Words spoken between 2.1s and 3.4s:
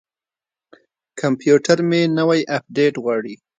نوی اپډیټ غواړي.